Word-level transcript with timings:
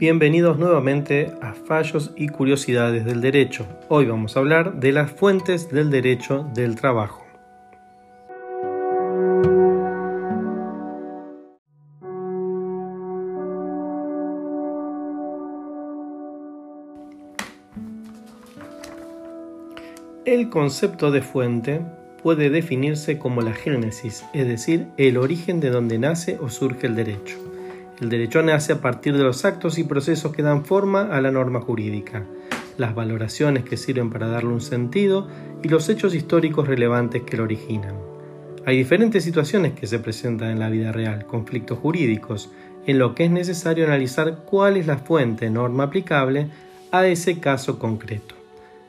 Bienvenidos 0.00 0.58
nuevamente 0.58 1.34
a 1.42 1.52
Fallos 1.52 2.12
y 2.16 2.28
Curiosidades 2.28 3.04
del 3.04 3.20
Derecho. 3.20 3.66
Hoy 3.90 4.06
vamos 4.06 4.34
a 4.34 4.40
hablar 4.40 4.80
de 4.80 4.92
las 4.92 5.10
fuentes 5.10 5.70
del 5.70 5.90
derecho 5.90 6.48
del 6.54 6.74
trabajo. 6.74 7.26
El 20.24 20.48
concepto 20.48 21.10
de 21.10 21.20
fuente 21.20 21.82
puede 22.22 22.48
definirse 22.48 23.18
como 23.18 23.42
la 23.42 23.52
génesis, 23.52 24.24
es 24.32 24.48
decir, 24.48 24.86
el 24.96 25.18
origen 25.18 25.60
de 25.60 25.68
donde 25.68 25.98
nace 25.98 26.38
o 26.40 26.48
surge 26.48 26.86
el 26.86 26.96
derecho. 26.96 27.49
El 28.00 28.08
derecho 28.08 28.40
nace 28.40 28.72
a 28.72 28.80
partir 28.80 29.14
de 29.14 29.22
los 29.22 29.44
actos 29.44 29.76
y 29.78 29.84
procesos 29.84 30.32
que 30.32 30.42
dan 30.42 30.64
forma 30.64 31.14
a 31.14 31.20
la 31.20 31.30
norma 31.30 31.60
jurídica, 31.60 32.24
las 32.78 32.94
valoraciones 32.94 33.64
que 33.64 33.76
sirven 33.76 34.08
para 34.08 34.26
darle 34.26 34.54
un 34.54 34.62
sentido 34.62 35.28
y 35.62 35.68
los 35.68 35.86
hechos 35.90 36.14
históricos 36.14 36.66
relevantes 36.66 37.22
que 37.22 37.36
lo 37.36 37.42
originan. 37.42 37.96
Hay 38.64 38.78
diferentes 38.78 39.22
situaciones 39.22 39.74
que 39.74 39.86
se 39.86 39.98
presentan 39.98 40.50
en 40.50 40.60
la 40.60 40.70
vida 40.70 40.92
real, 40.92 41.26
conflictos 41.26 41.78
jurídicos, 41.78 42.50
en 42.86 42.98
lo 42.98 43.14
que 43.14 43.26
es 43.26 43.30
necesario 43.30 43.84
analizar 43.84 44.44
cuál 44.46 44.78
es 44.78 44.86
la 44.86 44.96
fuente 44.96 45.50
norma 45.50 45.84
aplicable 45.84 46.48
a 46.92 47.06
ese 47.06 47.38
caso 47.38 47.78
concreto. 47.78 48.34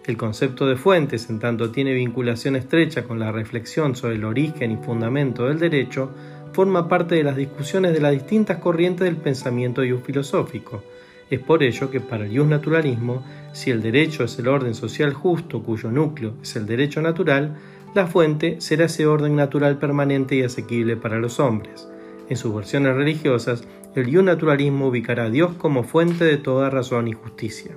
El 0.05 0.17
concepto 0.17 0.65
de 0.65 0.77
fuentes, 0.77 1.29
en 1.29 1.39
tanto 1.39 1.69
tiene 1.69 1.93
vinculación 1.93 2.55
estrecha 2.55 3.03
con 3.03 3.19
la 3.19 3.31
reflexión 3.31 3.95
sobre 3.95 4.15
el 4.15 4.23
origen 4.23 4.71
y 4.71 4.77
fundamento 4.77 5.47
del 5.47 5.59
derecho, 5.59 6.11
forma 6.53 6.87
parte 6.87 7.15
de 7.15 7.23
las 7.23 7.35
discusiones 7.35 7.93
de 7.93 8.01
las 8.01 8.11
distintas 8.11 8.57
corrientes 8.57 9.05
del 9.05 9.17
pensamiento 9.17 9.81
filosófico. 10.03 10.83
Es 11.29 11.39
por 11.39 11.63
ello 11.63 11.89
que 11.89 12.01
para 12.01 12.25
el 12.25 12.49
naturalismo, 12.49 13.23
si 13.53 13.71
el 13.71 13.81
derecho 13.81 14.25
es 14.25 14.37
el 14.37 14.49
orden 14.49 14.75
social 14.75 15.13
justo 15.13 15.63
cuyo 15.63 15.89
núcleo 15.89 16.33
es 16.41 16.55
el 16.57 16.65
derecho 16.65 17.01
natural, 17.01 17.55
la 17.95 18.07
fuente 18.07 18.59
será 18.59 18.85
ese 18.85 19.05
orden 19.05 19.35
natural 19.35 19.77
permanente 19.77 20.35
y 20.35 20.43
asequible 20.43 20.97
para 20.97 21.19
los 21.19 21.39
hombres. 21.39 21.87
En 22.29 22.37
sus 22.37 22.53
versiones 22.53 22.95
religiosas, 22.95 23.67
el 23.95 24.23
naturalismo 24.23 24.87
ubicará 24.87 25.25
a 25.25 25.29
Dios 25.29 25.53
como 25.57 25.83
fuente 25.83 26.23
de 26.23 26.37
toda 26.37 26.69
razón 26.69 27.07
y 27.07 27.13
justicia, 27.13 27.71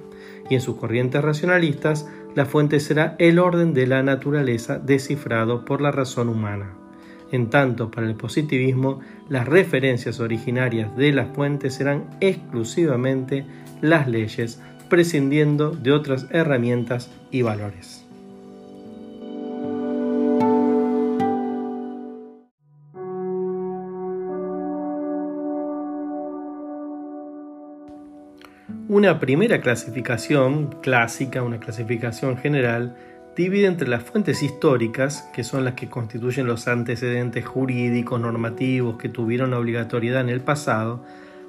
y 0.48 0.55
en 0.55 0.61
sus 0.61 0.77
corrientes 0.77 1.22
racionalistas, 1.22 2.09
la 2.34 2.47
fuente 2.47 2.78
será 2.81 3.16
el 3.19 3.38
orden 3.38 3.75
de 3.75 3.86
la 3.86 4.03
naturaleza 4.03 4.78
descifrado 4.78 5.64
por 5.64 5.81
la 5.81 5.91
razón 5.91 6.28
humana. 6.28 6.84
En 7.35 7.51
tanto, 7.51 7.91
para 7.91 8.07
el 8.07 8.15
positivismo, 8.15 9.01
las 9.29 9.49
referencias 9.49 10.21
originarias 10.21 10.97
de 10.97 11.11
las 11.11 11.35
fuentes 11.35 11.75
serán 11.75 12.05
exclusivamente 12.21 13.45
las 13.81 14.07
leyes, 14.07 14.63
prescindiendo 14.89 15.73
de 15.73 15.91
otras 15.91 16.29
herramientas 16.31 17.11
y 17.33 17.43
valores. 17.43 18.07
Una 28.89 29.19
primera 29.19 29.61
clasificación 29.61 30.77
clásica, 30.83 31.43
una 31.43 31.59
clasificación 31.59 32.37
general, 32.37 32.97
divide 33.37 33.67
entre 33.67 33.89
las 33.89 34.05
fuentes 34.05 34.43
históricas, 34.43 35.29
que 35.35 35.45
son 35.45 35.65
las 35.65 35.75
que 35.75 35.89
constituyen 35.89 36.47
los 36.47 36.69
antecedentes 36.69 37.45
jurídicos, 37.45 38.21
normativos 38.21 38.97
que 38.97 39.09
tuvieron 39.09 39.53
obligatoriedad 39.55 40.21
en 40.21 40.29
el 40.29 40.41
pasado, 40.41 41.05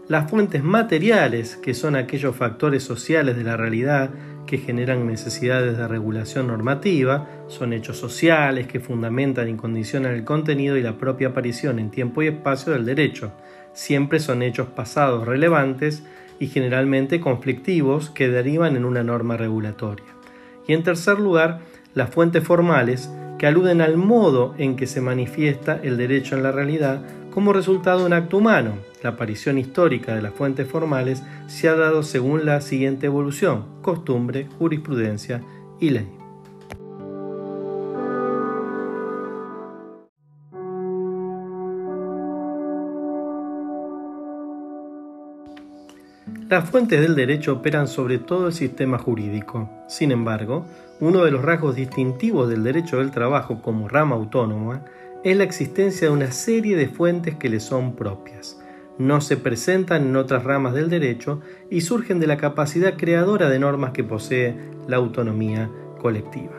las 0.08 0.30
fuentes 0.30 0.64
materiales, 0.64 1.56
que 1.56 1.74
son 1.74 1.96
aquellos 1.96 2.36
factores 2.36 2.84
sociales 2.84 3.36
de 3.36 3.44
la 3.44 3.58
realidad 3.58 4.12
que 4.46 4.60
generan 4.60 5.08
necesidades 5.08 5.76
de 5.78 5.88
regulación 5.88 6.48
normativa, 6.48 7.28
son 7.48 7.74
hechos 7.74 7.98
sociales 7.98 8.68
que 8.68 8.80
fundamentan 8.80 9.50
y 9.50 9.56
condicionan 9.56 10.14
el 10.14 10.24
contenido 10.24 10.78
y 10.78 10.84
la 10.84 11.00
propia 11.00 11.30
aparición 11.30 11.80
en 11.80 11.90
tiempo 11.90 12.22
y 12.22 12.28
espacio 12.28 12.74
del 12.74 12.86
derecho. 12.86 13.32
Siempre 13.74 14.20
son 14.20 14.44
hechos 14.44 14.68
pasados 14.68 15.26
relevantes 15.26 16.04
y 16.40 16.48
generalmente 16.48 17.20
conflictivos 17.20 18.12
que 18.12 18.30
derivan 18.30 18.76
en 18.76 18.86
una 18.86 19.04
norma 19.04 19.38
regulatoria. 19.38 20.06
Y 20.68 20.74
en 20.74 20.84
tercer 20.84 21.20
lugar, 21.20 21.62
las 21.96 22.12
fuentes 22.12 22.44
formales 22.44 23.10
que 23.40 23.48
aluden 23.48 23.82
al 23.82 23.98
modo 23.98 24.54
en 24.58 24.76
que 24.76 24.86
se 24.86 25.02
manifiesta 25.02 25.80
el 25.82 25.98
derecho 25.98 26.36
en 26.36 26.44
la 26.44 26.52
realidad 26.52 27.02
como 27.32 27.52
resultado 27.52 28.00
de 28.00 28.06
un 28.06 28.14
acto 28.14 28.38
humano. 28.38 28.74
La 29.02 29.12
aparición 29.12 29.58
histórica 29.58 30.16
de 30.16 30.22
las 30.22 30.34
fuentes 30.34 30.68
formales 30.68 31.24
se 31.48 31.68
ha 31.68 31.76
dado 31.76 32.04
según 32.04 32.46
la 32.46 32.62
siguiente 32.62 33.08
evolución, 33.08 33.66
costumbre, 33.82 34.48
jurisprudencia 34.58 35.42
y 35.80 35.90
ley. 35.90 36.25
Las 46.48 46.70
fuentes 46.70 47.02
del 47.02 47.16
derecho 47.16 47.54
operan 47.54 47.88
sobre 47.88 48.20
todo 48.20 48.46
el 48.48 48.54
sistema 48.54 49.00
jurídico. 49.00 49.68
Sin 49.88 50.12
embargo, 50.12 50.64
uno 51.00 51.26
de 51.26 51.32
los 51.32 51.42
rasgos 51.42 51.76
distintivos 51.76 52.48
del 52.48 52.64
derecho 52.64 52.98
del 52.98 53.10
trabajo 53.10 53.64
como 53.64 53.88
rama 53.88 54.16
autónoma 54.16 54.86
es 55.24 55.36
la 55.36 55.44
existencia 55.44 56.08
de 56.08 56.14
una 56.14 56.32
serie 56.32 56.76
de 56.76 56.88
fuentes 56.88 57.34
que 57.34 57.50
le 57.50 57.60
son 57.60 57.96
propias. 57.96 58.62
No 59.00 59.22
se 59.22 59.38
presentan 59.38 60.06
en 60.06 60.16
otras 60.16 60.44
ramas 60.44 60.76
del 60.76 60.92
derecho 60.92 61.42
y 61.72 61.82
surgen 61.82 62.20
de 62.20 62.28
la 62.28 62.38
capacidad 62.38 62.96
creadora 62.96 63.50
de 63.50 63.58
normas 63.58 63.92
que 63.92 64.04
posee 64.04 64.56
la 64.88 64.98
autonomía 64.98 65.72
colectiva. 66.00 66.54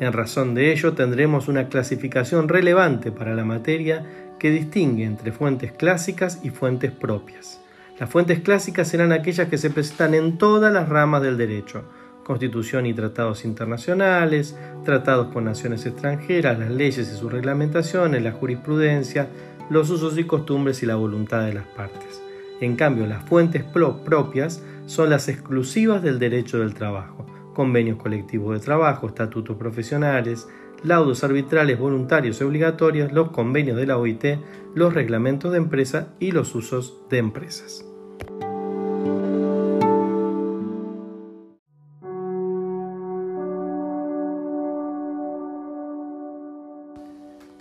En 0.00 0.12
razón 0.12 0.54
de 0.54 0.70
ello 0.70 0.92
tendremos 0.92 1.48
una 1.48 1.70
clasificación 1.70 2.46
relevante 2.46 3.10
para 3.10 3.34
la 3.34 3.46
materia 3.46 4.04
que 4.38 4.50
distingue 4.50 5.04
entre 5.04 5.32
fuentes 5.32 5.72
clásicas 5.72 6.40
y 6.42 6.50
fuentes 6.50 6.92
propias. 6.92 7.63
Las 7.98 8.10
fuentes 8.10 8.40
clásicas 8.40 8.88
serán 8.88 9.12
aquellas 9.12 9.48
que 9.48 9.56
se 9.56 9.70
presentan 9.70 10.14
en 10.14 10.36
todas 10.36 10.72
las 10.72 10.88
ramas 10.88 11.22
del 11.22 11.38
derecho, 11.38 11.84
constitución 12.24 12.86
y 12.86 12.94
tratados 12.94 13.44
internacionales, 13.44 14.58
tratados 14.84 15.28
con 15.32 15.44
naciones 15.44 15.86
extranjeras, 15.86 16.58
las 16.58 16.70
leyes 16.70 17.08
y 17.08 17.16
sus 17.16 17.30
reglamentaciones, 17.30 18.20
la 18.20 18.32
jurisprudencia, 18.32 19.28
los 19.70 19.90
usos 19.90 20.18
y 20.18 20.24
costumbres 20.24 20.82
y 20.82 20.86
la 20.86 20.96
voluntad 20.96 21.46
de 21.46 21.54
las 21.54 21.66
partes. 21.68 22.20
En 22.60 22.74
cambio, 22.74 23.06
las 23.06 23.24
fuentes 23.28 23.62
propias 23.62 24.60
son 24.86 25.08
las 25.08 25.28
exclusivas 25.28 26.02
del 26.02 26.18
derecho 26.18 26.58
del 26.58 26.74
trabajo, 26.74 27.26
convenios 27.54 27.98
colectivos 27.98 28.58
de 28.58 28.64
trabajo, 28.64 29.06
estatutos 29.06 29.56
profesionales, 29.56 30.48
laudos 30.84 31.24
arbitrales 31.24 31.78
voluntarios 31.78 32.40
y 32.40 32.44
obligatorios, 32.44 33.10
los 33.10 33.30
convenios 33.30 33.76
de 33.76 33.86
la 33.86 33.98
OIT, 33.98 34.24
los 34.74 34.92
reglamentos 34.92 35.50
de 35.50 35.58
empresa 35.58 36.08
y 36.20 36.30
los 36.30 36.54
usos 36.54 37.00
de 37.10 37.18
empresas. 37.18 37.84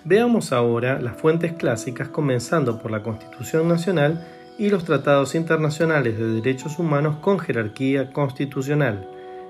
Veamos 0.05 0.51
ahora 0.51 0.99
las 0.99 1.15
fuentes 1.15 1.53
clásicas 1.53 2.09
comenzando 2.09 2.81
por 2.81 2.91
la 2.91 3.03
Constitución 3.03 3.69
Nacional 3.69 4.27
y 4.57 4.69
los 4.69 4.83
tratados 4.83 5.33
internacionales 5.33 6.19
de 6.19 6.27
derechos 6.27 6.77
humanos 6.77 7.15
con 7.21 7.39
jerarquía 7.39 8.11
constitucional. 8.11 9.07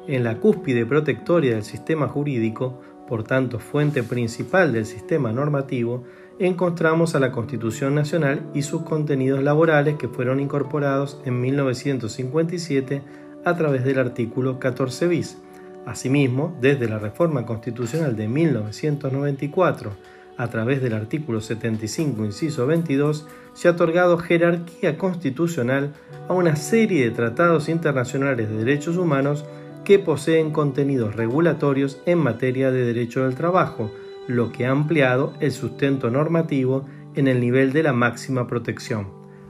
En 0.07 0.23
la 0.23 0.35
cúspide 0.35 0.85
protectoria 0.85 1.55
del 1.55 1.63
sistema 1.63 2.07
jurídico, 2.07 2.79
por 3.07 3.23
tanto 3.23 3.59
fuente 3.59 4.03
principal 4.03 4.71
del 4.73 4.85
sistema 4.85 5.31
normativo, 5.31 6.03
encontramos 6.39 7.15
a 7.15 7.19
la 7.19 7.31
Constitución 7.31 7.95
Nacional 7.95 8.41
y 8.53 8.63
sus 8.63 8.83
contenidos 8.83 9.43
laborales 9.43 9.97
que 9.97 10.07
fueron 10.07 10.39
incorporados 10.39 11.21
en 11.25 11.39
1957 11.41 13.01
a 13.45 13.55
través 13.55 13.83
del 13.83 13.99
artículo 13.99 14.59
14 14.59 15.07
bis. 15.07 15.37
Asimismo, 15.85 16.57
desde 16.61 16.87
la 16.87 16.97
reforma 16.97 17.45
constitucional 17.45 18.15
de 18.15 18.27
1994 18.27 19.91
a 20.37 20.47
través 20.47 20.81
del 20.81 20.93
artículo 20.93 21.41
75, 21.41 22.25
inciso 22.25 22.65
22, 22.65 23.27
se 23.53 23.67
ha 23.67 23.71
otorgado 23.71 24.17
jerarquía 24.17 24.97
constitucional 24.97 25.93
a 26.27 26.33
una 26.33 26.55
serie 26.55 27.03
de 27.03 27.11
tratados 27.11 27.69
internacionales 27.69 28.49
de 28.49 28.57
derechos 28.57 28.97
humanos 28.97 29.45
que 29.83 29.99
poseen 29.99 30.51
contenidos 30.51 31.15
regulatorios 31.15 32.01
en 32.05 32.19
materia 32.19 32.71
de 32.71 32.85
derecho 32.85 33.23
del 33.23 33.35
trabajo, 33.35 33.91
lo 34.27 34.51
que 34.51 34.65
ha 34.65 34.71
ampliado 34.71 35.33
el 35.39 35.51
sustento 35.51 36.09
normativo 36.09 36.85
en 37.15 37.27
el 37.27 37.39
nivel 37.39 37.73
de 37.73 37.83
la 37.83 37.93
máxima 37.93 38.47
protección. 38.47 39.07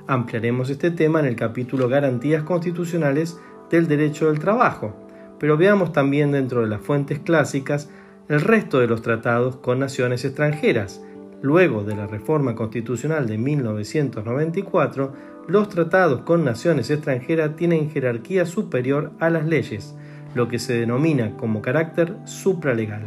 Ampliaremos 0.08 0.70
este 0.70 0.92
tema 0.92 1.20
en 1.20 1.26
el 1.28 1.36
capítulo 1.36 1.88
Garantías 1.88 2.44
constitucionales 2.44 3.40
del 3.70 3.88
derecho 3.88 4.28
del 4.28 4.40
trabajo, 4.40 4.96
pero 5.40 5.58
veamos 5.58 5.94
también 5.94 6.32
dentro 6.32 6.62
de 6.62 6.68
las 6.68 6.82
fuentes 6.82 7.20
clásicas 7.20 7.90
el 8.28 8.42
resto 8.42 8.80
de 8.80 8.88
los 8.88 9.02
tratados 9.02 9.58
con 9.58 9.80
naciones 9.80 10.26
extranjeras, 10.26 11.02
Luego 11.44 11.84
de 11.84 11.94
la 11.94 12.08
reforma 12.08 12.56
constitucional 12.56 13.28
de 13.28 13.38
1994, 13.38 15.14
los 15.50 15.68
tratados 15.68 16.22
con 16.22 16.46
naciones 16.46 16.90
extranjeras 16.90 17.58
tienen 17.58 17.92
jerarquía 17.92 18.46
superior 18.46 19.12
a 19.20 19.30
las 19.30 19.46
leyes, 19.46 19.94
lo 20.36 20.48
que 20.48 20.60
se 20.60 20.74
denomina 20.74 21.32
como 21.38 21.62
carácter 21.62 22.16
supralegal. 22.26 23.04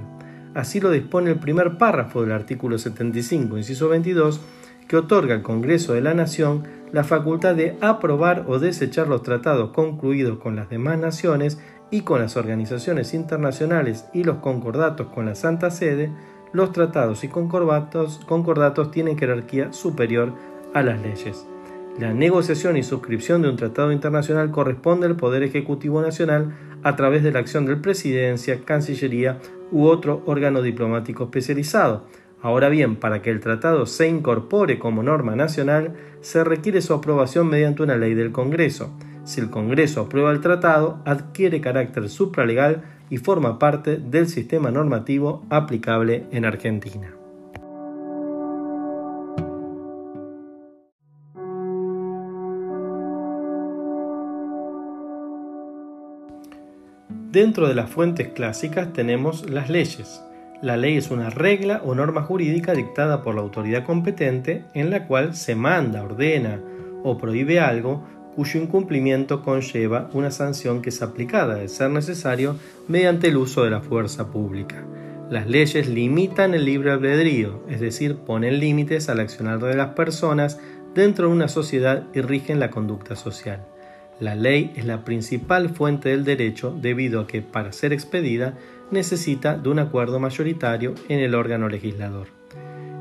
Así 0.54 0.80
lo 0.80 0.90
dispone 0.90 1.30
el 1.30 1.38
primer 1.38 1.76
párrafo 1.76 2.22
del 2.22 2.32
artículo 2.32 2.78
75, 2.78 3.58
inciso 3.58 3.88
22, 3.88 4.40
que 4.88 4.96
otorga 4.96 5.34
al 5.34 5.42
Congreso 5.42 5.92
de 5.92 6.00
la 6.00 6.14
Nación 6.14 6.64
la 6.92 7.04
facultad 7.04 7.54
de 7.54 7.76
aprobar 7.80 8.44
o 8.46 8.58
desechar 8.58 9.08
los 9.08 9.22
tratados 9.22 9.70
concluidos 9.70 10.38
con 10.38 10.56
las 10.56 10.70
demás 10.70 10.98
naciones 10.98 11.58
y 11.90 12.02
con 12.02 12.20
las 12.20 12.36
organizaciones 12.36 13.14
internacionales 13.14 14.06
y 14.12 14.24
los 14.24 14.38
concordatos 14.38 15.08
con 15.08 15.26
la 15.26 15.34
Santa 15.34 15.70
Sede, 15.70 16.10
los 16.52 16.72
tratados 16.72 17.24
y 17.24 17.28
concordatos, 17.28 18.20
concordatos 18.26 18.90
tienen 18.90 19.18
jerarquía 19.18 19.72
superior 19.72 20.32
a 20.74 20.82
las 20.82 21.00
leyes. 21.00 21.46
La 21.98 22.12
negociación 22.12 22.76
y 22.76 22.82
suscripción 22.82 23.42
de 23.42 23.48
un 23.48 23.56
tratado 23.56 23.90
internacional 23.90 24.50
corresponde 24.50 25.06
al 25.06 25.16
Poder 25.16 25.42
Ejecutivo 25.42 26.02
Nacional 26.02 26.54
a 26.86 26.94
través 26.94 27.24
de 27.24 27.32
la 27.32 27.40
acción 27.40 27.66
del 27.66 27.80
Presidencia, 27.80 28.60
Cancillería 28.64 29.40
u 29.72 29.86
otro 29.86 30.22
órgano 30.24 30.62
diplomático 30.62 31.24
especializado. 31.24 32.04
Ahora 32.40 32.68
bien, 32.68 32.94
para 32.94 33.22
que 33.22 33.30
el 33.30 33.40
tratado 33.40 33.86
se 33.86 34.06
incorpore 34.06 34.78
como 34.78 35.02
norma 35.02 35.34
nacional, 35.34 35.94
se 36.20 36.44
requiere 36.44 36.80
su 36.82 36.94
aprobación 36.94 37.48
mediante 37.48 37.82
una 37.82 37.96
ley 37.96 38.14
del 38.14 38.30
Congreso. 38.30 38.96
Si 39.24 39.40
el 39.40 39.50
Congreso 39.50 40.02
aprueba 40.02 40.30
el 40.30 40.40
tratado, 40.40 41.00
adquiere 41.04 41.60
carácter 41.60 42.08
supralegal 42.08 42.84
y 43.10 43.16
forma 43.16 43.58
parte 43.58 43.96
del 43.96 44.28
sistema 44.28 44.70
normativo 44.70 45.44
aplicable 45.50 46.26
en 46.30 46.44
Argentina. 46.44 47.25
Dentro 57.36 57.68
de 57.68 57.74
las 57.74 57.90
fuentes 57.90 58.28
clásicas 58.28 58.94
tenemos 58.94 59.50
las 59.50 59.68
leyes. 59.68 60.22
La 60.62 60.78
ley 60.78 60.96
es 60.96 61.10
una 61.10 61.28
regla 61.28 61.82
o 61.84 61.94
norma 61.94 62.22
jurídica 62.22 62.72
dictada 62.72 63.22
por 63.22 63.34
la 63.34 63.42
autoridad 63.42 63.84
competente 63.84 64.64
en 64.72 64.88
la 64.88 65.06
cual 65.06 65.36
se 65.36 65.54
manda, 65.54 66.02
ordena 66.02 66.62
o 67.04 67.18
prohíbe 67.18 67.60
algo 67.60 68.02
cuyo 68.34 68.58
incumplimiento 68.58 69.42
conlleva 69.42 70.08
una 70.14 70.30
sanción 70.30 70.80
que 70.80 70.88
es 70.88 71.02
aplicada, 71.02 71.56
de 71.56 71.68
ser 71.68 71.90
necesario, 71.90 72.56
mediante 72.88 73.28
el 73.28 73.36
uso 73.36 73.64
de 73.64 73.70
la 73.70 73.82
fuerza 73.82 74.28
pública. 74.28 74.82
Las 75.28 75.46
leyes 75.46 75.90
limitan 75.90 76.54
el 76.54 76.64
libre 76.64 76.90
albedrío, 76.90 77.64
es 77.68 77.80
decir, 77.80 78.16
ponen 78.16 78.60
límites 78.60 79.10
al 79.10 79.20
accionar 79.20 79.58
de 79.58 79.76
las 79.76 79.90
personas 79.90 80.58
dentro 80.94 81.28
de 81.28 81.34
una 81.34 81.48
sociedad 81.48 82.04
y 82.14 82.22
rigen 82.22 82.60
la 82.60 82.70
conducta 82.70 83.14
social. 83.14 83.75
La 84.18 84.34
ley 84.34 84.72
es 84.76 84.86
la 84.86 85.04
principal 85.04 85.68
fuente 85.68 86.08
del 86.08 86.24
derecho 86.24 86.74
debido 86.80 87.20
a 87.20 87.26
que 87.26 87.42
para 87.42 87.72
ser 87.72 87.92
expedida 87.92 88.54
necesita 88.90 89.58
de 89.58 89.68
un 89.68 89.78
acuerdo 89.78 90.18
mayoritario 90.18 90.94
en 91.10 91.18
el 91.18 91.34
órgano 91.34 91.68
legislador. 91.68 92.28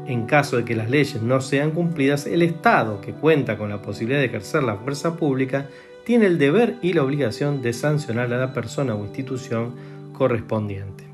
En 0.08 0.26
caso 0.26 0.58
de 0.58 0.66
que 0.66 0.76
las 0.76 0.90
leyes 0.90 1.22
no 1.22 1.40
sean 1.40 1.72
cumplidas, 1.72 2.28
el 2.28 2.42
Estado, 2.42 3.00
que 3.00 3.14
cuenta 3.14 3.58
con 3.58 3.70
la 3.70 3.82
posibilidad 3.82 4.20
de 4.20 4.26
ejercer 4.26 4.64
la 4.64 4.76
fuerza 4.76 5.16
pública, 5.16 5.70
tiene 6.04 6.26
el 6.26 6.38
deber 6.38 6.76
y 6.82 6.92
la 6.92 7.04
obligación 7.04 7.62
de 7.62 7.72
sancionar 7.72 8.32
a 8.34 8.38
la 8.38 8.52
persona 8.52 8.94
o 8.94 9.06
institución 9.06 9.74
correspondiente. 10.12 11.06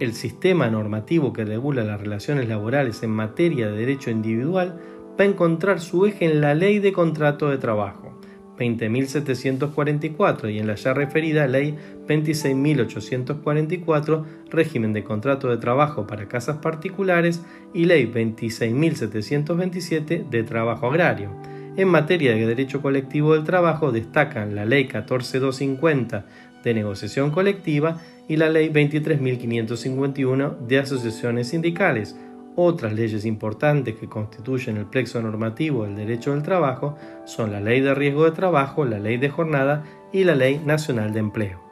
El 0.00 0.14
sistema 0.14 0.70
normativo 0.70 1.34
que 1.34 1.44
regula 1.44 1.84
las 1.84 2.00
relaciones 2.00 2.48
laborales 2.48 3.02
en 3.02 3.10
materia 3.10 3.68
de 3.68 3.76
derecho 3.76 4.10
individual 4.10 4.80
va 5.20 5.24
a 5.24 5.28
encontrar 5.28 5.80
su 5.80 6.06
eje 6.06 6.24
en 6.24 6.40
la 6.40 6.54
Ley 6.54 6.78
de 6.78 6.92
Contrato 6.92 7.50
de 7.50 7.58
Trabajo 7.58 8.01
20.744 8.58 10.52
y 10.52 10.58
en 10.58 10.66
la 10.66 10.74
ya 10.74 10.92
referida 10.94 11.46
Ley 11.46 11.76
26.844, 12.06 14.24
régimen 14.50 14.92
de 14.92 15.04
contrato 15.04 15.48
de 15.48 15.56
trabajo 15.56 16.06
para 16.06 16.28
casas 16.28 16.58
particulares, 16.58 17.40
y 17.74 17.86
Ley 17.86 18.06
26.727 18.06 20.28
de 20.28 20.42
trabajo 20.42 20.88
agrario. 20.88 21.30
En 21.76 21.88
materia 21.88 22.34
de 22.34 22.46
derecho 22.46 22.82
colectivo 22.82 23.32
del 23.34 23.44
trabajo 23.44 23.92
destacan 23.92 24.54
la 24.54 24.66
Ley 24.66 24.88
14.250 24.88 26.24
de 26.62 26.74
negociación 26.74 27.30
colectiva 27.30 27.98
y 28.28 28.36
la 28.36 28.50
Ley 28.50 28.68
23.551 28.68 30.58
de 30.66 30.78
asociaciones 30.78 31.48
sindicales, 31.48 32.14
otras 32.56 32.92
leyes 32.92 33.24
importantes 33.24 33.96
que 33.96 34.08
constituyen 34.08 34.76
el 34.76 34.86
plexo 34.86 35.20
normativo 35.22 35.84
del 35.84 35.96
derecho 35.96 36.32
del 36.32 36.42
trabajo 36.42 36.96
son 37.24 37.52
la 37.52 37.60
Ley 37.60 37.80
de 37.80 37.94
Riesgo 37.94 38.24
de 38.24 38.32
Trabajo, 38.32 38.84
la 38.84 38.98
Ley 38.98 39.16
de 39.16 39.30
Jornada 39.30 39.84
y 40.12 40.24
la 40.24 40.34
Ley 40.34 40.60
Nacional 40.64 41.12
de 41.12 41.20
Empleo. 41.20 41.71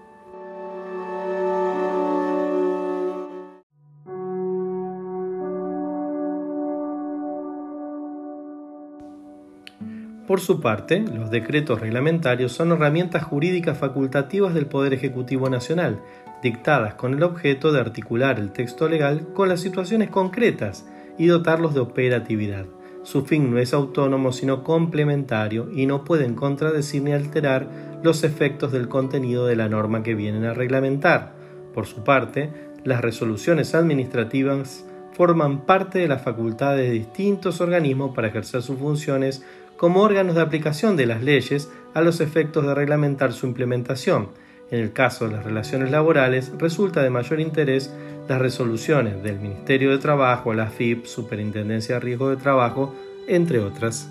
Por 10.30 10.38
su 10.38 10.60
parte, 10.60 11.00
los 11.00 11.28
decretos 11.28 11.80
reglamentarios 11.80 12.52
son 12.52 12.70
herramientas 12.70 13.24
jurídicas 13.24 13.76
facultativas 13.76 14.54
del 14.54 14.66
Poder 14.66 14.94
Ejecutivo 14.94 15.50
Nacional, 15.50 16.02
dictadas 16.40 16.94
con 16.94 17.14
el 17.14 17.24
objeto 17.24 17.72
de 17.72 17.80
articular 17.80 18.38
el 18.38 18.52
texto 18.52 18.88
legal 18.88 19.26
con 19.34 19.48
las 19.48 19.60
situaciones 19.60 20.08
concretas 20.08 20.86
y 21.18 21.26
dotarlos 21.26 21.74
de 21.74 21.80
operatividad. 21.80 22.66
Su 23.02 23.24
fin 23.24 23.50
no 23.50 23.58
es 23.58 23.74
autónomo 23.74 24.30
sino 24.30 24.62
complementario 24.62 25.68
y 25.74 25.86
no 25.86 26.04
pueden 26.04 26.36
contradecir 26.36 27.02
ni 27.02 27.10
alterar 27.10 27.66
los 28.04 28.22
efectos 28.22 28.70
del 28.70 28.86
contenido 28.86 29.46
de 29.46 29.56
la 29.56 29.68
norma 29.68 30.04
que 30.04 30.14
vienen 30.14 30.44
a 30.44 30.54
reglamentar. 30.54 31.32
Por 31.74 31.86
su 31.86 32.04
parte, 32.04 32.52
las 32.84 33.00
resoluciones 33.00 33.74
administrativas 33.74 34.84
forman 35.12 35.66
parte 35.66 35.98
de 35.98 36.06
las 36.06 36.22
facultades 36.22 36.88
de 36.88 36.92
distintos 36.92 37.60
organismos 37.60 38.14
para 38.14 38.28
ejercer 38.28 38.62
sus 38.62 38.78
funciones 38.78 39.44
como 39.80 40.02
órganos 40.02 40.34
de 40.34 40.42
aplicación 40.42 40.98
de 40.98 41.06
las 41.06 41.22
leyes 41.22 41.72
a 41.94 42.02
los 42.02 42.20
efectos 42.20 42.66
de 42.66 42.74
reglamentar 42.74 43.32
su 43.32 43.46
implementación. 43.46 44.28
En 44.70 44.78
el 44.78 44.92
caso 44.92 45.26
de 45.26 45.32
las 45.32 45.42
relaciones 45.42 45.90
laborales, 45.90 46.52
resulta 46.58 47.02
de 47.02 47.08
mayor 47.08 47.40
interés 47.40 47.90
las 48.28 48.38
resoluciones 48.38 49.22
del 49.22 49.40
Ministerio 49.40 49.90
de 49.90 49.96
Trabajo, 49.96 50.52
la 50.52 50.66
FIP, 50.66 51.06
Superintendencia 51.06 51.94
de 51.94 52.00
Riesgo 52.02 52.28
de 52.28 52.36
Trabajo, 52.36 52.94
entre 53.26 53.58
otras. 53.60 54.10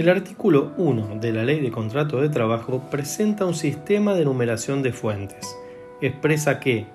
El 0.00 0.08
artículo 0.08 0.72
1 0.78 1.18
de 1.20 1.30
la 1.30 1.44
Ley 1.44 1.60
de 1.60 1.70
Contrato 1.70 2.22
de 2.22 2.30
Trabajo 2.30 2.88
presenta 2.90 3.44
un 3.44 3.52
sistema 3.52 4.14
de 4.14 4.24
numeración 4.24 4.82
de 4.82 4.94
fuentes. 4.94 5.54
Expresa 6.00 6.58
que, 6.58 6.86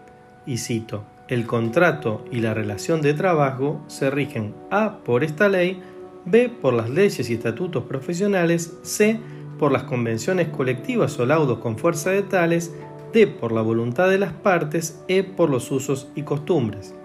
y 0.47 0.57
cito, 0.57 1.03
el 1.27 1.45
contrato 1.45 2.25
y 2.31 2.39
la 2.39 2.55
relación 2.55 3.03
de 3.03 3.13
trabajo 3.13 3.79
se 3.85 4.09
rigen 4.09 4.55
A 4.71 5.03
por 5.03 5.23
esta 5.23 5.49
ley, 5.49 5.83
B 6.25 6.49
por 6.49 6.73
las 6.73 6.89
leyes 6.89 7.29
y 7.29 7.35
estatutos 7.35 7.83
profesionales, 7.83 8.73
C 8.81 9.19
por 9.59 9.71
las 9.71 9.83
convenciones 9.83 10.47
colectivas 10.47 11.19
o 11.19 11.27
laudos 11.27 11.59
con 11.59 11.77
fuerza 11.77 12.09
de 12.09 12.23
tales, 12.23 12.73
D 13.13 13.27
por 13.27 13.51
la 13.51 13.61
voluntad 13.61 14.09
de 14.09 14.17
las 14.17 14.33
partes, 14.33 15.03
E 15.07 15.21
por 15.21 15.51
los 15.51 15.69
usos 15.69 16.07
y 16.15 16.23
costumbres. 16.23 16.95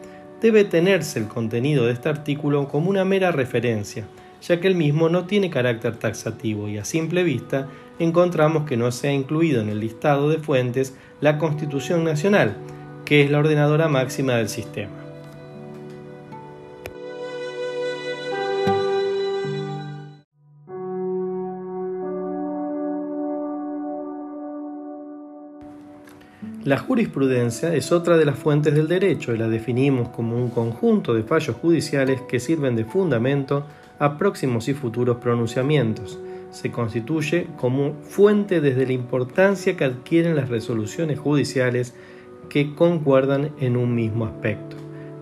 Debe 0.40 0.64
tenerse 0.64 1.18
el 1.18 1.28
contenido 1.28 1.84
de 1.84 1.92
este 1.92 2.08
artículo 2.08 2.68
como 2.68 2.88
una 2.88 3.04
mera 3.04 3.32
referencia, 3.32 4.06
ya 4.40 4.60
que 4.60 4.68
el 4.68 4.74
mismo 4.74 5.08
no 5.08 5.24
tiene 5.24 5.50
carácter 5.50 5.96
taxativo 5.96 6.68
y 6.68 6.78
a 6.78 6.84
simple 6.84 7.22
vista 7.22 7.68
encontramos 7.98 8.64
que 8.64 8.76
no 8.76 8.90
se 8.92 9.08
ha 9.08 9.12
incluido 9.12 9.60
en 9.60 9.68
el 9.68 9.80
listado 9.80 10.28
de 10.30 10.38
fuentes 10.38 10.96
la 11.20 11.38
Constitución 11.38 12.04
Nacional, 12.04 12.56
que 13.04 13.22
es 13.22 13.30
la 13.30 13.38
ordenadora 13.38 13.88
máxima 13.88 14.34
del 14.34 14.48
sistema. 14.48 15.00
La 26.64 26.76
jurisprudencia 26.76 27.74
es 27.74 27.90
otra 27.90 28.18
de 28.18 28.26
las 28.26 28.38
fuentes 28.38 28.74
del 28.74 28.86
derecho 28.86 29.34
y 29.34 29.38
la 29.38 29.48
definimos 29.48 30.10
como 30.10 30.36
un 30.36 30.50
conjunto 30.50 31.14
de 31.14 31.22
fallos 31.22 31.56
judiciales 31.56 32.20
que 32.28 32.38
sirven 32.38 32.76
de 32.76 32.84
fundamento 32.84 33.64
a 34.00 34.18
próximos 34.18 34.66
y 34.68 34.74
futuros 34.74 35.18
pronunciamientos. 35.18 36.18
Se 36.50 36.72
constituye 36.72 37.46
como 37.56 37.94
fuente 38.02 38.60
desde 38.60 38.86
la 38.86 38.92
importancia 38.94 39.76
que 39.76 39.84
adquieren 39.84 40.34
las 40.34 40.48
resoluciones 40.48 41.20
judiciales 41.20 41.94
que 42.48 42.74
concuerdan 42.74 43.52
en 43.60 43.76
un 43.76 43.94
mismo 43.94 44.24
aspecto. 44.24 44.76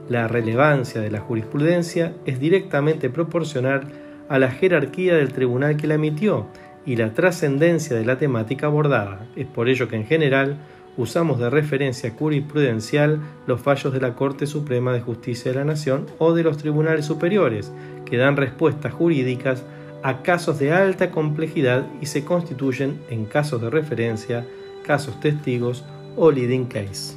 La 0.08 0.26
relevancia 0.26 1.02
de 1.02 1.10
la 1.10 1.20
jurisprudencia 1.20 2.14
es 2.24 2.40
directamente 2.40 3.10
proporcional 3.10 3.88
a 4.30 4.38
la 4.38 4.50
jerarquía 4.50 5.16
del 5.16 5.32
tribunal 5.32 5.76
que 5.76 5.86
la 5.86 5.94
emitió 5.94 6.46
y 6.86 6.96
la 6.96 7.12
trascendencia 7.12 7.94
de 7.96 8.06
la 8.06 8.16
temática 8.16 8.66
abordada. 8.66 9.26
Es 9.36 9.46
por 9.46 9.68
ello 9.68 9.88
que 9.88 9.96
en 9.96 10.06
general 10.06 10.56
usamos 10.96 11.38
de 11.38 11.48
referencia 11.50 12.10
jurisprudencial 12.10 13.20
los 13.46 13.60
fallos 13.60 13.92
de 13.92 14.00
la 14.00 14.14
Corte 14.14 14.46
Suprema 14.46 14.92
de 14.92 15.00
Justicia 15.00 15.52
de 15.52 15.58
la 15.58 15.64
Nación 15.64 16.06
o 16.18 16.34
de 16.34 16.42
los 16.42 16.56
tribunales 16.58 17.06
superiores, 17.06 17.72
que 18.08 18.16
dan 18.16 18.36
respuestas 18.36 18.92
jurídicas 18.92 19.64
a 20.02 20.22
casos 20.22 20.58
de 20.58 20.72
alta 20.72 21.10
complejidad 21.10 21.86
y 22.00 22.06
se 22.06 22.24
constituyen 22.24 23.00
en 23.10 23.24
casos 23.24 23.60
de 23.60 23.70
referencia, 23.70 24.46
casos 24.84 25.20
testigos 25.20 25.84
o 26.16 26.30
leading 26.30 26.66
case. 26.66 27.16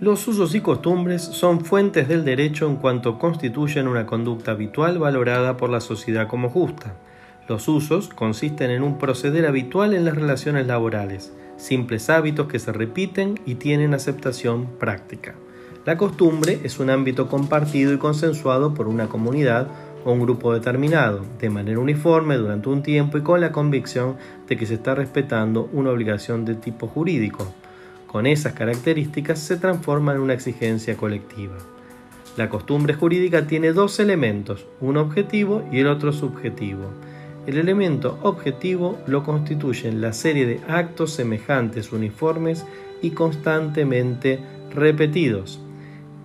Los 0.00 0.28
usos 0.28 0.54
y 0.54 0.60
costumbres 0.60 1.22
son 1.22 1.64
fuentes 1.64 2.08
del 2.08 2.26
derecho 2.26 2.66
en 2.66 2.76
cuanto 2.76 3.18
constituyen 3.18 3.88
una 3.88 4.04
conducta 4.04 4.50
habitual 4.50 4.98
valorada 4.98 5.56
por 5.56 5.70
la 5.70 5.80
sociedad 5.80 6.28
como 6.28 6.50
justa. 6.50 6.94
Los 7.48 7.68
usos 7.68 8.08
consisten 8.08 8.70
en 8.70 8.82
un 8.82 8.98
proceder 8.98 9.46
habitual 9.46 9.94
en 9.94 10.04
las 10.04 10.14
relaciones 10.14 10.66
laborales, 10.66 11.32
simples 11.56 12.10
hábitos 12.10 12.48
que 12.48 12.58
se 12.58 12.72
repiten 12.72 13.38
y 13.44 13.56
tienen 13.56 13.94
aceptación 13.94 14.66
práctica. 14.78 15.34
La 15.84 15.96
costumbre 15.96 16.60
es 16.64 16.78
un 16.78 16.90
ámbito 16.90 17.28
compartido 17.28 17.92
y 17.92 17.98
consensuado 17.98 18.72
por 18.74 18.88
una 18.88 19.08
comunidad 19.08 19.68
o 20.04 20.12
un 20.12 20.20
grupo 20.20 20.52
determinado, 20.52 21.24
de 21.40 21.50
manera 21.50 21.78
uniforme 21.78 22.36
durante 22.36 22.68
un 22.68 22.82
tiempo 22.82 23.18
y 23.18 23.22
con 23.22 23.40
la 23.40 23.52
convicción 23.52 24.16
de 24.48 24.56
que 24.56 24.66
se 24.66 24.74
está 24.74 24.94
respetando 24.94 25.68
una 25.72 25.90
obligación 25.90 26.44
de 26.44 26.54
tipo 26.54 26.86
jurídico 26.86 27.54
con 28.14 28.26
esas 28.26 28.52
características 28.52 29.40
se 29.40 29.56
transforma 29.56 30.12
en 30.12 30.20
una 30.20 30.34
exigencia 30.34 30.96
colectiva. 30.96 31.56
La 32.36 32.48
costumbre 32.48 32.94
jurídica 32.94 33.48
tiene 33.48 33.72
dos 33.72 33.98
elementos, 33.98 34.68
uno 34.80 35.00
objetivo 35.00 35.68
y 35.72 35.80
el 35.80 35.88
otro 35.88 36.12
subjetivo. 36.12 36.90
El 37.46 37.58
elemento 37.58 38.18
objetivo 38.22 38.98
lo 39.06 39.22
constituyen 39.22 40.00
la 40.00 40.14
serie 40.14 40.46
de 40.46 40.60
actos 40.66 41.12
semejantes, 41.12 41.92
uniformes 41.92 42.64
y 43.02 43.10
constantemente 43.10 44.38
repetidos. 44.74 45.60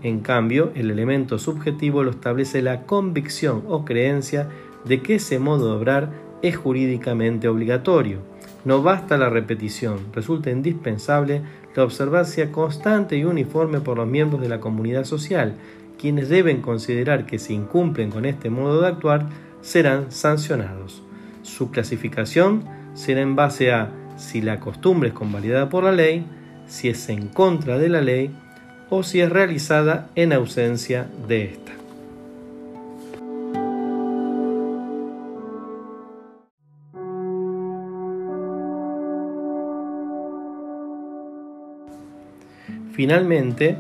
En 0.01 0.21
cambio, 0.21 0.71
el 0.75 0.89
elemento 0.91 1.38
subjetivo 1.38 2.03
lo 2.03 2.11
establece 2.11 2.61
la 2.61 2.83
convicción 2.83 3.63
o 3.67 3.83
creencia 3.83 4.47
de 4.85 5.01
que 5.01 5.15
ese 5.15 5.39
modo 5.39 5.67
de 5.67 5.77
obrar 5.77 6.09
es 6.41 6.55
jurídicamente 6.55 7.49
obligatorio. 7.49 8.19
No 8.63 8.81
basta 8.81 9.17
la 9.17 9.29
repetición, 9.29 9.99
resulta 10.13 10.51
indispensable 10.51 11.41
la 11.75 11.83
observancia 11.83 12.49
constante 12.51 13.17
y 13.17 13.25
uniforme 13.25 13.81
por 13.81 13.97
los 13.97 14.07
miembros 14.07 14.41
de 14.41 14.47
la 14.47 14.61
comunidad 14.61 15.03
social, 15.03 15.55
quienes 15.99 16.29
deben 16.29 16.61
considerar 16.61 17.25
que 17.25 17.39
si 17.39 17.53
incumplen 17.53 18.09
con 18.09 18.23
este 18.23 18.49
modo 18.49 18.81
de 18.81 18.88
actuar, 18.88 19.27
serán 19.61 20.13
sancionados. 20.13 21.03
Su 21.50 21.72
clasificación 21.72 22.63
será 22.94 23.22
en 23.22 23.36
base 23.36 23.72
a 23.72 23.91
si 24.18 24.41
la 24.41 24.60
costumbre 24.60 25.10
es 25.10 25.15
convalidada 25.15 25.68
por 25.68 25.84
la 25.84 25.91
ley, 25.91 26.25
si 26.68 26.89
es 26.89 27.10
en 27.10 27.27
contra 27.27 27.77
de 27.77 27.89
la 27.89 28.01
ley 28.01 28.32
o 28.89 29.03
si 29.03 29.20
es 29.20 29.29
realizada 29.29 30.10
en 30.15 30.32
ausencia 30.32 31.08
de 31.27 31.46
esta. 31.46 31.72
Finalmente, 42.94 43.77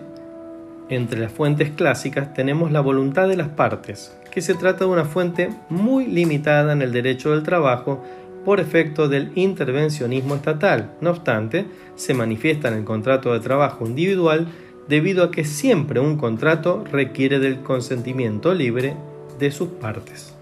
entre 0.89 1.19
las 1.19 1.31
fuentes 1.31 1.69
clásicas 1.71 2.33
tenemos 2.33 2.71
la 2.71 2.81
voluntad 2.81 3.27
de 3.27 3.37
las 3.37 3.49
partes, 3.49 4.17
que 4.31 4.41
se 4.41 4.55
trata 4.55 4.85
de 4.85 4.91
una 4.91 5.05
fuente 5.05 5.49
muy 5.69 6.05
limitada 6.07 6.73
en 6.73 6.81
el 6.81 6.91
derecho 6.91 7.31
del 7.31 7.43
trabajo 7.43 8.03
por 8.45 8.59
efecto 8.59 9.07
del 9.07 9.31
intervencionismo 9.35 10.35
estatal. 10.35 10.91
No 11.01 11.11
obstante, 11.11 11.65
se 11.95 12.13
manifiesta 12.13 12.69
en 12.69 12.75
el 12.75 12.83
contrato 12.83 13.33
de 13.33 13.39
trabajo 13.39 13.85
individual 13.85 14.47
debido 14.87 15.23
a 15.23 15.31
que 15.31 15.45
siempre 15.45 15.99
un 15.99 16.17
contrato 16.17 16.83
requiere 16.91 17.39
del 17.39 17.59
consentimiento 17.59 18.53
libre 18.53 18.95
de 19.37 19.51
sus 19.51 19.69
partes. 19.69 20.38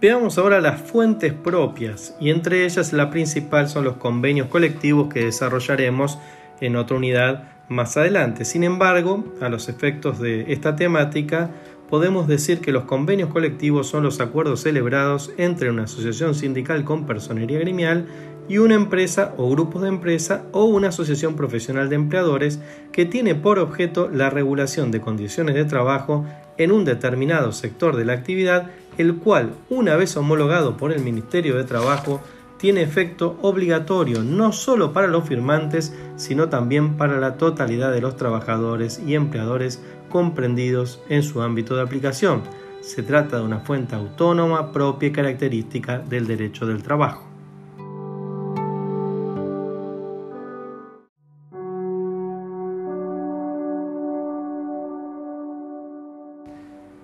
Veamos 0.00 0.38
ahora 0.38 0.62
las 0.62 0.80
fuentes 0.80 1.34
propias 1.34 2.16
y 2.18 2.30
entre 2.30 2.64
ellas 2.64 2.94
la 2.94 3.10
principal 3.10 3.68
son 3.68 3.84
los 3.84 3.96
convenios 3.96 4.48
colectivos 4.48 5.12
que 5.12 5.26
desarrollaremos 5.26 6.18
en 6.62 6.76
otra 6.76 6.96
unidad 6.96 7.50
más 7.68 7.98
adelante. 7.98 8.46
Sin 8.46 8.64
embargo, 8.64 9.22
a 9.42 9.50
los 9.50 9.68
efectos 9.68 10.18
de 10.18 10.54
esta 10.54 10.74
temática, 10.74 11.50
podemos 11.90 12.26
decir 12.28 12.62
que 12.62 12.72
los 12.72 12.84
convenios 12.84 13.28
colectivos 13.28 13.88
son 13.88 14.02
los 14.02 14.20
acuerdos 14.20 14.62
celebrados 14.62 15.32
entre 15.36 15.68
una 15.68 15.82
asociación 15.82 16.34
sindical 16.34 16.82
con 16.84 17.04
personería 17.04 17.58
gremial 17.58 18.06
y 18.48 18.56
una 18.56 18.76
empresa 18.76 19.34
o 19.36 19.50
grupo 19.50 19.80
de 19.80 19.88
empresa 19.88 20.44
o 20.52 20.64
una 20.64 20.88
asociación 20.88 21.36
profesional 21.36 21.90
de 21.90 21.96
empleadores 21.96 22.58
que 22.90 23.04
tiene 23.04 23.34
por 23.34 23.58
objeto 23.58 24.08
la 24.08 24.30
regulación 24.30 24.90
de 24.90 25.02
condiciones 25.02 25.54
de 25.54 25.66
trabajo 25.66 26.24
en 26.56 26.72
un 26.72 26.84
determinado 26.84 27.52
sector 27.52 27.96
de 27.96 28.04
la 28.04 28.14
actividad 28.14 28.70
el 29.00 29.16
cual, 29.16 29.54
una 29.68 29.96
vez 29.96 30.16
homologado 30.16 30.76
por 30.76 30.92
el 30.92 31.02
Ministerio 31.02 31.56
de 31.56 31.64
Trabajo, 31.64 32.20
tiene 32.58 32.82
efecto 32.82 33.38
obligatorio 33.40 34.22
no 34.22 34.52
solo 34.52 34.92
para 34.92 35.06
los 35.06 35.26
firmantes, 35.26 35.94
sino 36.16 36.50
también 36.50 36.98
para 36.98 37.18
la 37.18 37.38
totalidad 37.38 37.90
de 37.90 38.02
los 38.02 38.16
trabajadores 38.16 39.00
y 39.06 39.14
empleadores 39.14 39.82
comprendidos 40.10 41.02
en 41.08 41.22
su 41.22 41.40
ámbito 41.40 41.74
de 41.74 41.82
aplicación. 41.82 42.42
Se 42.82 43.02
trata 43.02 43.38
de 43.38 43.44
una 43.44 43.60
fuente 43.60 43.94
autónoma 43.94 44.72
propia 44.72 45.08
y 45.08 45.12
característica 45.12 45.98
del 46.00 46.26
derecho 46.26 46.66
del 46.66 46.82
trabajo. 46.82 47.29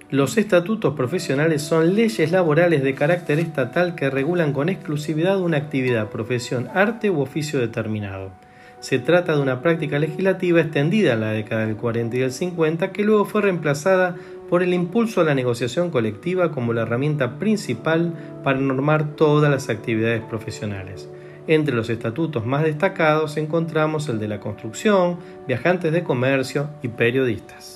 Los 0.08 0.38
estatutos 0.38 0.94
profesionales 0.94 1.62
son 1.62 1.96
leyes 1.96 2.30
laborales 2.30 2.84
de 2.84 2.94
carácter 2.94 3.40
estatal 3.40 3.96
que 3.96 4.08
regulan 4.08 4.52
con 4.52 4.68
exclusividad 4.68 5.40
una 5.40 5.56
actividad, 5.56 6.10
profesión, 6.10 6.68
arte 6.72 7.10
u 7.10 7.20
oficio 7.20 7.58
determinado. 7.58 8.30
Se 8.78 9.00
trata 9.00 9.34
de 9.34 9.42
una 9.42 9.62
práctica 9.62 9.98
legislativa 9.98 10.60
extendida 10.60 11.14
en 11.14 11.22
la 11.22 11.32
década 11.32 11.66
del 11.66 11.74
40 11.74 12.16
y 12.16 12.20
del 12.20 12.30
50 12.30 12.92
que 12.92 13.02
luego 13.02 13.24
fue 13.24 13.42
reemplazada 13.42 14.14
por 14.48 14.62
el 14.62 14.74
impulso 14.74 15.22
a 15.22 15.24
la 15.24 15.34
negociación 15.34 15.90
colectiva 15.90 16.52
como 16.52 16.72
la 16.72 16.82
herramienta 16.82 17.40
principal 17.40 18.12
para 18.44 18.60
normar 18.60 19.16
todas 19.16 19.50
las 19.50 19.68
actividades 19.68 20.22
profesionales. 20.22 21.08
Entre 21.48 21.74
los 21.74 21.90
estatutos 21.90 22.46
más 22.46 22.62
destacados 22.62 23.36
encontramos 23.38 24.08
el 24.08 24.20
de 24.20 24.28
la 24.28 24.38
construcción, 24.38 25.18
viajantes 25.48 25.92
de 25.92 26.04
comercio 26.04 26.70
y 26.80 26.88
periodistas. 26.88 27.75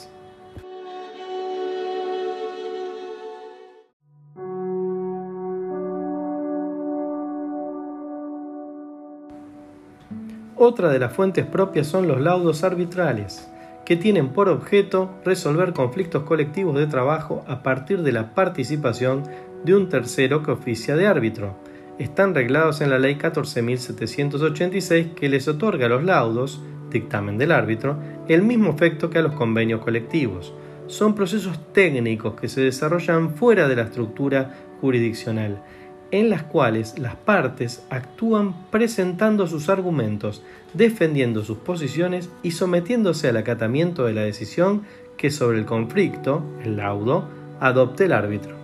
Otra 10.71 10.89
de 10.91 11.01
las 11.01 11.13
fuentes 11.13 11.45
propias 11.47 11.89
son 11.89 12.07
los 12.07 12.21
laudos 12.21 12.63
arbitrales, 12.63 13.51
que 13.85 13.97
tienen 13.97 14.29
por 14.29 14.49
objeto 14.49 15.11
resolver 15.25 15.73
conflictos 15.73 16.23
colectivos 16.23 16.79
de 16.79 16.87
trabajo 16.87 17.45
a 17.49 17.65
partir 17.65 18.05
de 18.05 18.13
la 18.13 18.37
participación 18.37 19.25
de 19.65 19.75
un 19.75 19.89
tercero 19.89 20.45
que 20.45 20.53
oficia 20.53 20.95
de 20.95 21.09
árbitro. 21.09 21.57
Están 21.99 22.37
reglados 22.37 22.83
en 22.83 22.91
la 22.91 23.01
Ley 23.01 23.17
14.786 23.17 25.15
que 25.15 25.29
les 25.29 25.49
otorga 25.49 25.87
a 25.87 25.89
los 25.89 26.05
laudos, 26.05 26.63
dictamen 26.89 27.37
del 27.37 27.51
árbitro, 27.51 27.99
el 28.29 28.43
mismo 28.43 28.71
efecto 28.71 29.11
que 29.11 29.19
a 29.19 29.23
los 29.23 29.33
convenios 29.33 29.81
colectivos. 29.81 30.55
Son 30.87 31.17
procesos 31.17 31.59
técnicos 31.73 32.35
que 32.35 32.47
se 32.47 32.61
desarrollan 32.61 33.35
fuera 33.35 33.67
de 33.67 33.75
la 33.75 33.83
estructura 33.83 34.55
jurisdiccional 34.81 35.65
en 36.11 36.31
las 36.31 36.43
cuales 36.43 36.99
las 36.99 37.15
partes 37.15 37.85
actúan 37.91 38.55
presentando 38.71 39.47
sus 39.47 39.69
argumentos, 39.69 40.43
defendiendo 40.75 41.45
sus 41.45 41.59
posiciones 41.59 42.31
y 42.43 42.53
sometiéndose 42.53 43.29
al 43.29 43.37
acatamiento 43.37 44.05
de 44.05 44.15
la 44.15 44.23
decisión 44.23 44.83
que 45.17 45.31
sobre 45.31 45.59
el 45.59 45.67
conflicto, 45.67 46.43
el 46.65 46.77
laudo, 46.77 47.29
adopte 47.61 48.05
el 48.07 48.13
árbitro. 48.13 48.61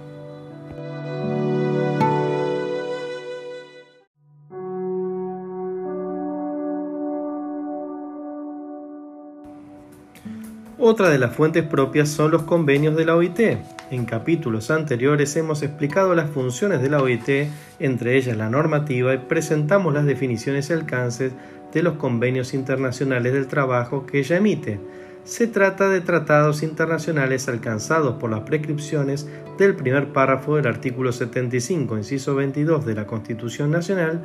Otra 10.78 11.10
de 11.10 11.18
las 11.18 11.34
fuentes 11.34 11.64
propias 11.64 12.08
son 12.08 12.30
los 12.30 12.42
convenios 12.42 12.96
de 12.96 13.04
la 13.04 13.16
OIT, 13.16 13.40
En 13.88 14.04
capítulos 14.04 14.72
anteriores 14.72 15.36
hemos 15.36 15.62
explicado 15.62 16.16
las 16.16 16.30
funciones 16.30 16.82
de 16.82 16.90
la 16.90 17.00
OIT, 17.00 17.48
entre 17.78 18.16
ellas 18.16 18.36
la 18.36 18.50
normativa, 18.50 19.14
y 19.14 19.18
presentamos 19.18 19.94
las 19.94 20.04
definiciones 20.04 20.70
y 20.70 20.72
alcances 20.72 21.32
de 21.72 21.82
los 21.84 21.94
convenios 21.94 22.52
internacionales 22.52 23.32
del 23.32 23.46
trabajo 23.46 24.04
que 24.04 24.18
ella 24.18 24.38
emite. 24.38 24.80
Se 25.22 25.46
trata 25.46 25.88
de 25.88 26.00
tratados 26.00 26.64
internacionales 26.64 27.48
alcanzados 27.48 28.16
por 28.16 28.28
las 28.28 28.40
prescripciones 28.40 29.28
del 29.56 29.76
primer 29.76 30.12
párrafo 30.12 30.56
del 30.56 30.66
artículo 30.66 31.12
75, 31.12 31.96
inciso 31.96 32.34
22 32.34 32.84
de 32.86 32.94
la 32.96 33.06
Constitución 33.06 33.70
Nacional, 33.70 34.20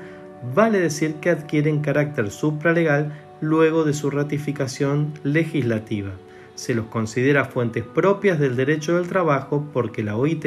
vale 0.56 0.80
decir 0.80 1.16
que 1.16 1.30
adquieren 1.30 1.82
carácter 1.82 2.32
supralegal 2.32 3.12
luego 3.42 3.84
de 3.84 3.94
su 3.94 4.10
ratificación 4.10 5.14
legislativa 5.24 6.14
se 6.56 6.74
los 6.74 6.86
considera 6.88 7.46
fuentes 7.46 7.84
propias 7.84 8.40
del 8.40 8.56
derecho 8.56 8.98
del 8.98 9.08
trabajo 9.08 9.68
porque 9.74 10.04
la 10.04 10.16
OIT 10.16 10.46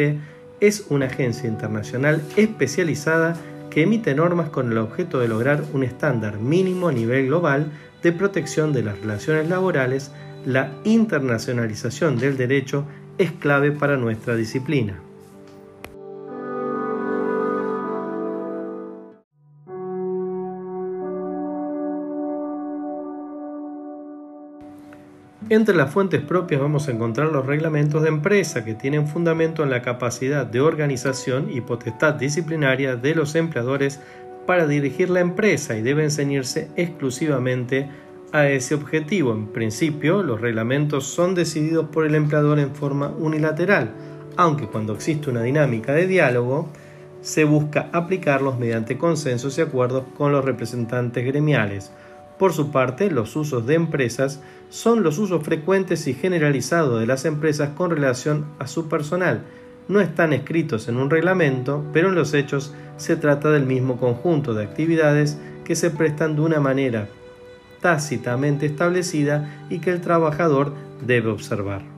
es 0.61 0.87
una 0.89 1.07
agencia 1.07 1.49
internacional 1.49 2.23
especializada 2.37 3.37
que 3.71 3.83
emite 3.83 4.15
normas 4.15 4.51
con 4.51 4.71
el 4.71 4.79
objeto 4.79 5.19
de 5.19 5.29
lograr 5.29 5.65
un 5.73 5.83
estándar 5.83 6.39
mínimo 6.39 6.89
a 6.89 6.93
nivel 6.93 7.27
global 7.27 7.73
de 8.03 8.13
protección 8.13 8.73
de 8.73 8.83
las 8.83 9.01
relaciones 9.01 9.49
laborales, 9.49 10.13
la 10.47 10.71
internacionalización 10.85 12.19
del 12.19 12.37
derecho 12.37 12.87
es 13.19 13.33
clave 13.33 13.73
para 13.73 13.97
nuestra 13.97 14.37
disciplina. 14.37 15.04
Entre 25.51 25.75
las 25.75 25.93
fuentes 25.93 26.23
propias 26.23 26.63
vamos 26.63 26.89
a 26.89 26.93
encontrar 26.93 27.29
los 27.29 27.45
reglamentos 27.45 28.03
de 28.03 28.09
empresa 28.09 28.65
que 28.65 28.73
tienen 28.73 29.07
fundamento 29.07 29.63
en 29.63 29.69
la 29.69 29.83
capacidad 29.83 30.47
de 30.47 30.63
organización 30.63 31.51
y 31.53 31.61
potestad 31.61 32.15
disciplinaria 32.15 32.97
de 32.97 33.15
los 33.15 33.35
empleadores 33.35 34.01
para 34.47 34.67
dirigir 34.67 35.11
la 35.11 35.21
empresa 35.21 35.77
y 35.77 35.83
deben 35.83 36.11
ceñirse 36.11 36.71
exclusivamente 36.77 37.91
a 38.33 38.49
ese 38.49 38.75
objetivo. 38.75 39.33
En 39.33 39.49
principio, 39.49 40.23
los 40.23 40.41
reglamentos 40.41 41.05
son 41.05 41.35
decididos 41.35 41.89
por 41.91 42.07
el 42.07 42.15
empleador 42.15 42.59
en 42.59 42.75
forma 42.75 43.09
unilateral, 43.09 43.91
aunque 44.37 44.67
cuando 44.67 44.95
existe 44.95 45.29
una 45.29 45.43
dinámica 45.43 45.93
de 45.93 46.07
diálogo, 46.07 46.71
se 47.21 47.45
busca 47.45 47.91
aplicarlos 47.93 48.59
mediante 48.59 48.97
consensos 48.97 49.59
y 49.59 49.61
acuerdos 49.61 50.05
con 50.17 50.33
los 50.33 50.43
representantes 50.43 51.25
gremiales. 51.27 51.93
Por 52.39 52.53
su 52.53 52.71
parte, 52.71 53.11
los 53.11 53.37
usos 53.37 53.67
de 53.67 53.75
empresas 53.75 54.41
son 54.69 55.03
los 55.03 55.19
usos 55.19 55.43
frecuentes 55.45 56.07
y 56.09 56.15
generalizados 56.15 57.01
de 57.01 57.07
las 57.07 57.25
empresas 57.25 57.71
con 57.77 57.91
relación 57.91 58.45
a 58.59 58.67
su 58.67 58.89
personal. 58.89 59.45
No 59.87 60.01
están 60.01 60.33
escritos 60.33 60.89
en 60.89 60.97
un 60.97 61.11
reglamento, 61.11 61.85
pero 61.93 62.09
en 62.09 62.15
los 62.15 62.35
hechos 62.35 62.75
se 62.97 63.17
trata 63.17 63.51
del 63.51 63.67
mismo 63.67 63.99
conjunto 63.99 64.55
de 64.55 64.65
actividades 64.65 65.39
que 65.65 65.77
se 65.77 65.91
prestan 65.91 66.35
de 66.37 66.43
una 66.43 66.61
manera 66.61 67.09
tácitamente 67.81 68.67
establecida 68.67 69.67
y 69.69 69.79
que 69.79 69.91
el 69.91 70.01
trabajador 70.01 70.73
debe 71.07 71.31
observar. 71.31 71.94